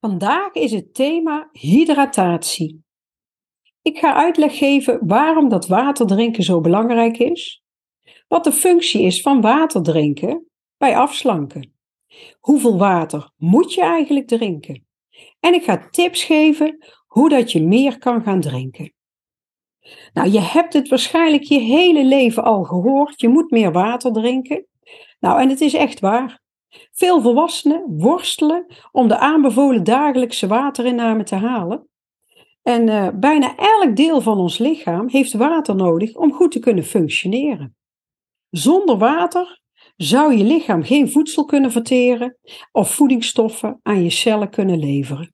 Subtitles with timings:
[0.00, 2.84] Vandaag is het thema hydratatie.
[3.82, 7.62] Ik ga uitleg geven waarom dat water drinken zo belangrijk is,
[8.28, 11.74] wat de functie is van water drinken bij afslanken.
[12.40, 14.86] Hoeveel water moet je eigenlijk drinken?
[15.40, 18.92] En ik ga tips geven hoe dat je meer kan gaan drinken.
[20.12, 23.20] Nou, je hebt het waarschijnlijk je hele leven al gehoord.
[23.20, 24.66] Je moet meer water drinken.
[25.20, 26.40] Nou, en het is echt waar.
[26.92, 31.88] Veel volwassenen worstelen om de aanbevolen dagelijkse waterinname te halen.
[32.62, 36.84] En uh, bijna elk deel van ons lichaam heeft water nodig om goed te kunnen
[36.84, 37.76] functioneren.
[38.50, 39.60] Zonder water
[39.96, 42.38] zou je lichaam geen voedsel kunnen verteren
[42.72, 45.32] of voedingsstoffen aan je cellen kunnen leveren.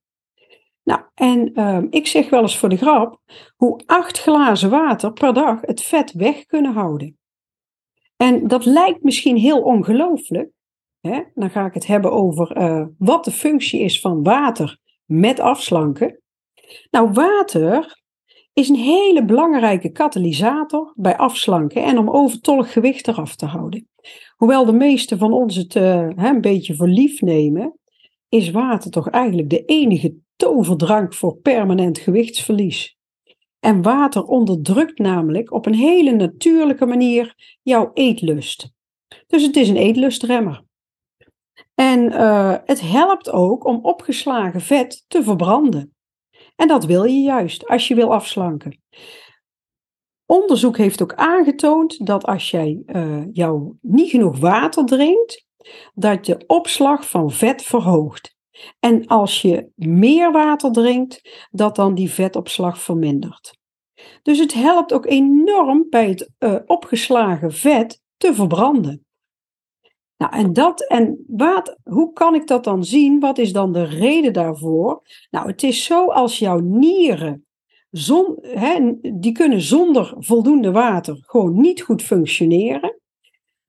[0.83, 3.21] Nou, en uh, ik zeg wel eens voor de grap
[3.57, 7.19] hoe acht glazen water per dag het vet weg kunnen houden.
[8.17, 10.51] En dat lijkt misschien heel ongelooflijk,
[11.09, 11.23] Hè?
[11.35, 16.21] Dan ga ik het hebben over uh, wat de functie is van water met afslanken.
[16.91, 18.03] Nou, water
[18.53, 23.89] is een hele belangrijke katalysator bij afslanken en om overtollig gewicht eraf te houden.
[24.37, 27.79] Hoewel de meesten van ons het uh, een beetje voor lief nemen,
[28.29, 32.97] is water toch eigenlijk de enige toverdrank voor permanent gewichtsverlies.
[33.61, 38.73] En water onderdrukt namelijk op een hele natuurlijke manier jouw eetlust.
[39.27, 40.64] Dus het is een eetlustremmer.
[41.75, 45.95] En uh, het helpt ook om opgeslagen vet te verbranden.
[46.57, 48.83] En dat wil je juist als je wil afslanken.
[50.27, 55.47] Onderzoek heeft ook aangetoond dat als jij uh, jou niet genoeg water drinkt,
[55.95, 58.37] dat de opslag van vet verhoogt.
[58.81, 63.59] En als je meer water drinkt, dat dan die vetopslag vermindert.
[64.23, 69.05] Dus het helpt ook enorm bij het uh, opgeslagen vet te verbranden.
[70.17, 73.21] Nou, en dat, en wat, hoe kan ik dat dan zien?
[73.21, 75.03] Wat is dan de reden daarvoor?
[75.31, 77.47] Nou, het is zo als jouw nieren,
[78.41, 82.99] hè, die kunnen zonder voldoende water gewoon niet goed functioneren.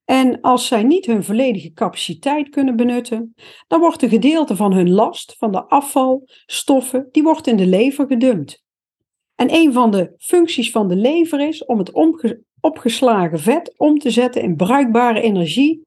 [0.05, 3.33] En als zij niet hun volledige capaciteit kunnen benutten,
[3.67, 8.07] dan wordt een gedeelte van hun last, van de afvalstoffen, die wordt in de lever
[8.07, 8.63] gedumpt.
[9.35, 11.91] En een van de functies van de lever is om het
[12.59, 15.85] opgeslagen vet om te zetten in bruikbare energie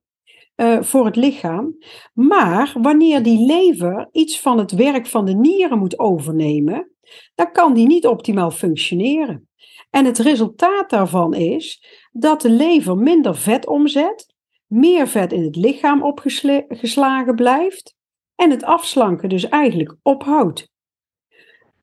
[0.60, 1.76] uh, voor het lichaam.
[2.12, 6.92] Maar wanneer die lever iets van het werk van de nieren moet overnemen,
[7.34, 9.48] dan kan die niet optimaal functioneren.
[9.90, 14.34] En het resultaat daarvan is dat de lever minder vet omzet,
[14.66, 17.96] meer vet in het lichaam opgeslagen blijft
[18.34, 20.70] en het afslanken dus eigenlijk ophoudt.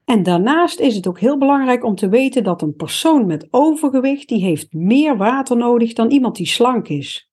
[0.05, 4.27] En daarnaast is het ook heel belangrijk om te weten dat een persoon met overgewicht
[4.27, 7.29] die heeft meer water nodig dan iemand die slank is.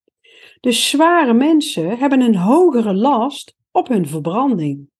[0.63, 4.91] Dus zware mensen hebben een hogere last op hun verbranding.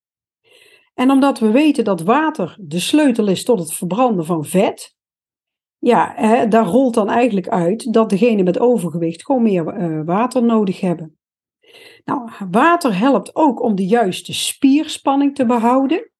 [0.95, 4.97] En omdat we weten dat water de sleutel is tot het verbranden van vet,
[5.79, 10.43] ja, hè, daar rolt dan eigenlijk uit dat degene met overgewicht gewoon meer uh, water
[10.43, 11.19] nodig hebben.
[12.05, 16.11] Nou, water helpt ook om de juiste spierspanning te behouden.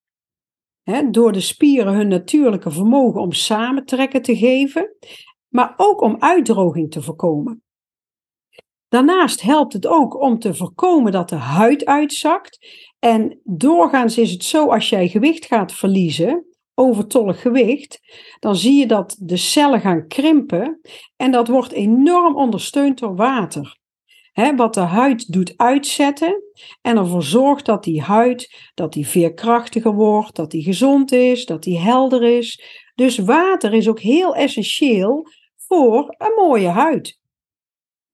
[0.83, 4.97] Hè, door de spieren hun natuurlijke vermogen om samentrekken te geven,
[5.49, 7.63] maar ook om uitdroging te voorkomen.
[8.93, 12.67] Daarnaast helpt het ook om te voorkomen dat de huid uitzakt.
[12.99, 18.01] En doorgaans is het zo als jij gewicht gaat verliezen, overtollig gewicht,
[18.39, 20.81] dan zie je dat de cellen gaan krimpen
[21.17, 23.79] en dat wordt enorm ondersteund door water.
[24.57, 26.43] wat de huid doet uitzetten
[26.83, 31.63] en ervoor zorgt dat die huid dat die veerkrachtiger wordt, dat die gezond is, dat
[31.63, 32.63] die helder is.
[32.95, 35.27] Dus water is ook heel essentieel
[35.57, 37.21] voor een mooie huid.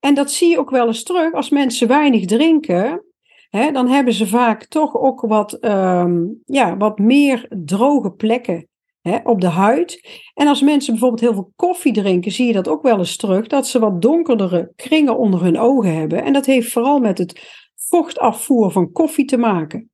[0.01, 3.03] En dat zie je ook wel eens terug als mensen weinig drinken.
[3.51, 8.69] Hè, dan hebben ze vaak toch ook wat, ehm, ja, wat meer droge plekken
[9.01, 10.09] hè, op de huid.
[10.35, 13.47] En als mensen bijvoorbeeld heel veel koffie drinken, zie je dat ook wel eens terug,
[13.47, 16.25] dat ze wat donkerdere kringen onder hun ogen hebben.
[16.25, 19.91] En dat heeft vooral met het vochtafvoer van koffie te maken.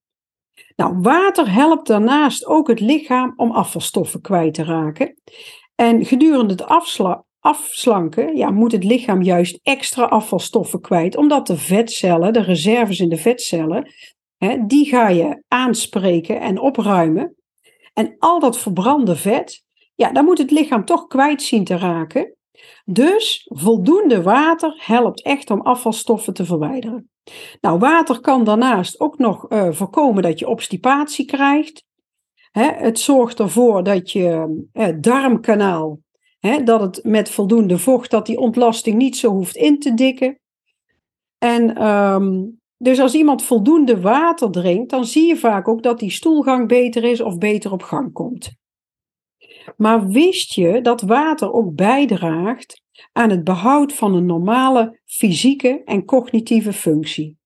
[0.76, 5.14] Nou, water helpt daarnaast ook het lichaam om afvalstoffen kwijt te raken.
[5.74, 6.64] En gedurende het
[7.44, 13.08] afslanken, ja, moet het lichaam juist extra afvalstoffen kwijt, omdat de vetcellen, de reserves in
[13.08, 13.92] de vetcellen,
[14.36, 17.34] hè, die ga je aanspreken en opruimen.
[17.92, 19.64] En al dat verbrande vet,
[19.94, 22.36] ja, daar moet het lichaam toch kwijt zien te raken.
[22.84, 27.10] Dus voldoende water helpt echt om afvalstoffen te verwijderen.
[27.60, 31.84] Nou, water kan daarnaast ook nog uh, voorkomen dat je obstipatie krijgt.
[32.50, 35.98] Het zorgt ervoor dat je uh, darmkanaal
[36.64, 40.38] dat het met voldoende vocht, dat die ontlasting niet zo hoeft in te dikken.
[41.38, 46.10] En um, Dus als iemand voldoende water drinkt, dan zie je vaak ook dat die
[46.10, 48.50] stoelgang beter is of beter op gang komt.
[49.76, 52.82] Maar wist je dat water ook bijdraagt
[53.12, 57.36] aan het behoud van een normale fysieke en cognitieve functie?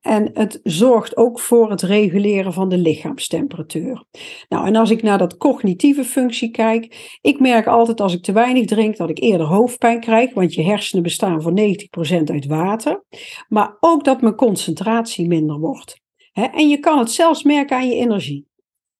[0.00, 4.04] En het zorgt ook voor het reguleren van de lichaamstemperatuur.
[4.48, 8.32] Nou, en als ik naar dat cognitieve functie kijk, ik merk altijd als ik te
[8.32, 13.04] weinig drink dat ik eerder hoofdpijn krijg, want je hersenen bestaan voor 90% uit water,
[13.48, 16.02] maar ook dat mijn concentratie minder wordt.
[16.32, 18.46] en je kan het zelfs merken aan je energie.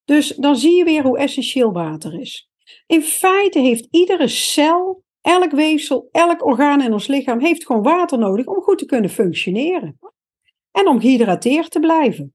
[0.04, 2.48] Dus dan zie je weer hoe essentieel water is.
[2.86, 8.18] In feite heeft iedere cel, elk weefsel, elk orgaan in ons lichaam heeft gewoon water
[8.18, 9.98] nodig om goed te kunnen functioneren
[10.74, 12.34] en om gehydrateerd te blijven.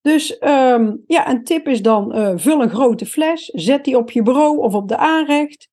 [0.00, 4.10] Dus um, ja, een tip is dan: uh, vul een grote fles, zet die op
[4.10, 5.70] je bureau of op de aanrecht.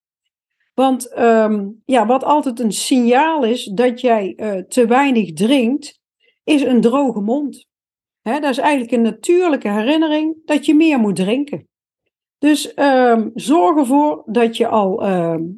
[0.74, 6.00] Want um, ja, wat altijd een signaal is dat jij uh, te weinig drinkt,
[6.44, 7.68] is een droge mond.
[8.22, 11.68] He, dat is eigenlijk een natuurlijke herinnering dat je meer moet drinken.
[12.38, 15.06] Dus um, zorg ervoor dat je al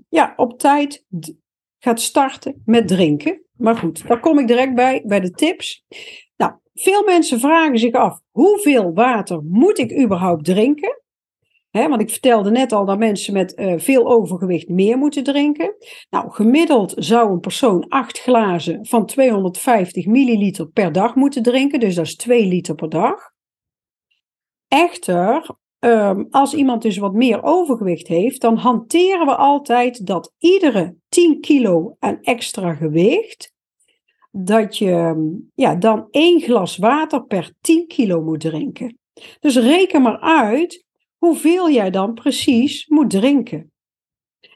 [0.10, 1.06] ja, op tijd
[1.80, 3.42] gaat starten met drinken.
[3.58, 5.86] Maar goed, daar kom ik direct bij, bij de tips.
[6.82, 11.00] Veel mensen vragen zich af, hoeveel water moet ik überhaupt drinken?
[11.72, 15.76] want ik vertelde net al dat mensen met uh, veel overgewicht meer moeten drinken.
[16.10, 21.96] Nou, gemiddeld zou een persoon 8 glazen van 250 milliliter per dag moeten drinken, dus
[21.96, 23.32] dat is 2 liter per dag.
[24.68, 30.96] Echter, um, als iemand dus wat meer overgewicht heeft, dan hanteren we altijd dat iedere
[31.10, 33.51] 10 kilo aan extra gewicht
[34.32, 35.16] dat je
[35.56, 38.98] ja, dan één glas water per 10 kilo moet drinken.
[39.40, 40.86] Dus reken maar uit
[41.18, 43.72] hoeveel jij dan precies moet drinken.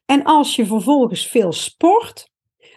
[0.05, 2.29] En als je vervolgens veel sport,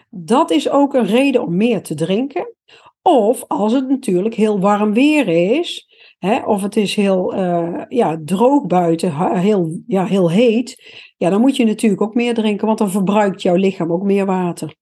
[0.09, 2.53] dat is ook een reden om meer te drinken.
[3.01, 5.87] Of als het natuurlijk heel warm weer is,
[6.19, 10.83] hè, of het is heel uh, ja, droog buiten, heel, ja, heel heet,
[11.17, 14.25] ja, dan moet je natuurlijk ook meer drinken, want dan verbruikt jouw lichaam ook meer
[14.25, 14.75] water.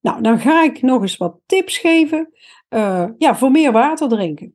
[0.00, 2.32] Nou, dan ga ik nog eens wat tips geven
[2.70, 4.54] uh, ja, voor meer water drinken.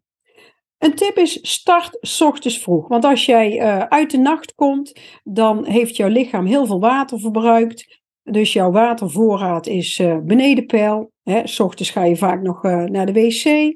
[0.77, 2.87] Een tip is start ochtends vroeg.
[2.87, 7.19] Want als jij uh, uit de nacht komt, dan heeft jouw lichaam heel veel water
[7.19, 8.03] verbruikt.
[8.23, 11.11] Dus jouw watervoorraad is uh, beneden peil.
[11.23, 13.75] Hè, ochtends ga je vaak nog naar de wc.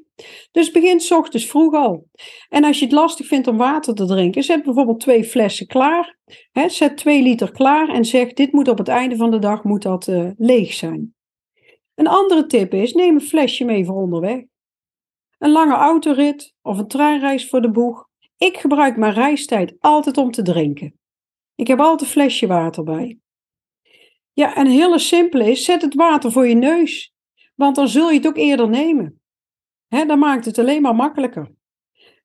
[0.52, 2.06] Dus begin ochtends vroeg al.
[2.48, 6.18] En als je het lastig vindt om water te drinken, zet bijvoorbeeld twee flessen klaar.
[6.52, 9.64] Hè, zet twee liter klaar en zeg: dit moet op het einde van de dag
[9.64, 11.14] moet dat, leeg zijn.
[12.00, 14.42] Een andere tip is: neem een flesje mee voor onderweg.
[15.38, 18.08] Een lange autorit of een treinreis voor de boeg.
[18.36, 20.98] Ik gebruik mijn reistijd altijd om te drinken.
[21.54, 23.18] Ik heb altijd een flesje water bij.
[24.32, 27.14] Ja, en een hele simpele is: zet het water voor je neus,
[27.54, 29.22] want dan zul je het ook eerder nemen.
[29.88, 31.50] Dan maakt het alleen maar makkelijker.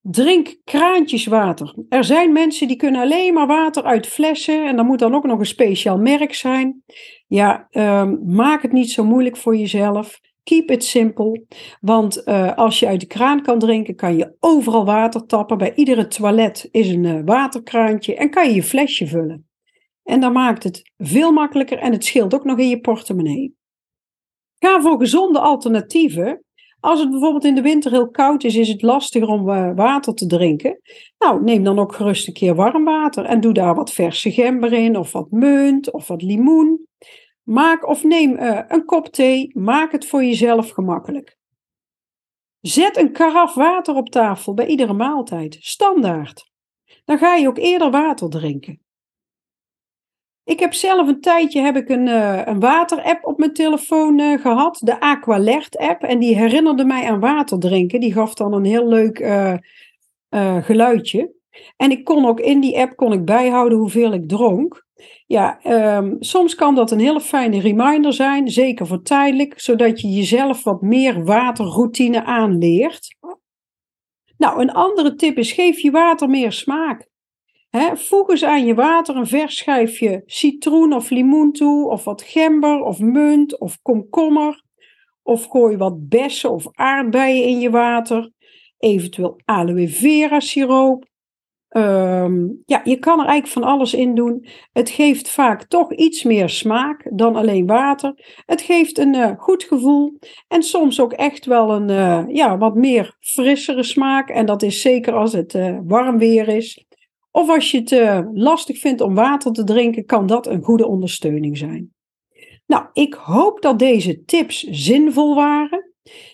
[0.02, 1.76] Drink kraantjeswater.
[1.90, 5.26] Er zijn mensen die kunnen alleen maar water uit flessen en dan moet dan ook
[5.26, 6.84] nog een speciaal merk zijn.
[7.28, 10.20] Ja, um, maak het niet zo moeilijk voor jezelf.
[10.44, 11.46] Keep it simple.
[11.82, 15.58] Want uh, als je uit de kraan kan drinken, kan je overal water tappen.
[15.58, 19.48] Bij iedere toilet is een uh, waterkraantje en kan je je flesje vullen.
[20.04, 23.56] En dan maakt het veel makkelijker en het scheelt ook nog in je portemonnee.
[24.60, 26.45] Ga voor gezonde alternatieven
[26.86, 30.14] als het bijvoorbeeld in de winter heel koud is, is het lastiger om uh, water
[30.14, 30.82] te drinken.
[31.18, 34.74] Nou, neem dan ook gerust een keer warm water en doe daar wat verse gember
[34.74, 36.88] in, of wat munt, of wat limoen.
[37.44, 41.38] Maak of neem uh, een kop thee, maak het voor jezelf gemakkelijk.
[42.62, 46.52] Zet een karaf water op tafel bij iedere maaltijd, standaard.
[47.06, 48.85] Dan ga je ook eerder water drinken.
[50.46, 54.42] Ik heb zelf een tijdje heb ik een, uh, een waterapp op mijn telefoon uh,
[54.42, 56.04] gehad, de Aqualert app.
[56.04, 58.00] En die herinnerde mij aan water drinken.
[58.00, 61.34] Die gaf dan een heel leuk uh, geluidje.
[61.78, 64.86] En ik kon ook in die app kon ik bijhouden hoeveel ik dronk.
[65.26, 65.60] Ja,
[65.98, 70.64] um, soms kan dat een hele fijne reminder zijn, zeker voor tijdelijk, zodat je jezelf
[70.64, 73.16] wat meer waterroutine aanleert.
[74.38, 77.08] Nou, een andere tip is: geef je water meer smaak.
[77.94, 82.82] Voeg eens aan je water een vers schijfje citroen of limoen toe, of wat gember
[82.82, 84.64] of munt of komkommer.
[85.24, 88.32] Of gooi wat bessen of aardbeien in je water.
[88.78, 91.06] Eventueel aloe vera siroop.
[91.70, 94.48] Um, ja, je kan er eigenlijk van alles in doen.
[94.74, 98.14] Het geeft vaak toch iets meer smaak dan alleen water.
[98.46, 102.76] Het geeft een uh, goed gevoel en soms ook echt wel een uh, ja, wat
[102.76, 104.30] meer frissere smaak.
[104.30, 106.86] En dat is zeker als het uh, warm weer is.
[107.36, 110.88] Of als je het uh, lastig vindt om water te drinken, kan dat een goede
[110.88, 111.94] ondersteuning zijn.
[112.66, 115.92] Nou, ik hoop dat deze tips zinvol waren.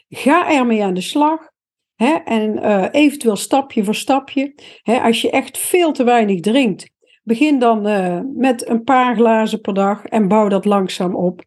[0.10, 1.50] Ga ermee aan de slag.
[1.96, 4.54] Hè, en uh, eventueel stapje voor stapje.
[4.82, 6.90] Hè, als je echt veel te weinig drinkt,
[7.24, 11.44] begin dan uh, met een paar glazen per dag en bouw dat langzaam op.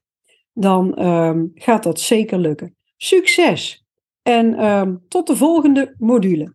[0.52, 2.76] Dan um, gaat dat zeker lukken.
[2.96, 3.84] Succes!
[4.22, 6.53] En um, tot de volgende module.